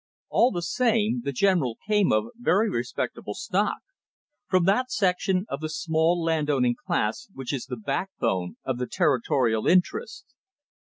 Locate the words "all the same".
0.29-1.21